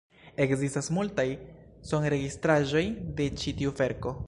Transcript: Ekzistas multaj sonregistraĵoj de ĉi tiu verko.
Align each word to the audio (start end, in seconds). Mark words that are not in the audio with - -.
Ekzistas 0.45 0.89
multaj 0.97 1.25
sonregistraĵoj 1.91 2.85
de 3.21 3.31
ĉi 3.43 3.57
tiu 3.61 3.79
verko. 3.83 4.19